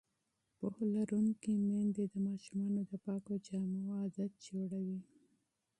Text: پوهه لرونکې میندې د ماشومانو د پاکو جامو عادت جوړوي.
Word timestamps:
پوهه 0.57 0.83
لرونکې 0.95 1.51
میندې 1.67 2.03
د 2.09 2.15
ماشومانو 2.27 2.81
د 2.89 2.91
پاکو 3.05 3.33
جامو 3.47 3.79
عادت 3.99 4.31
جوړوي. 4.47 4.99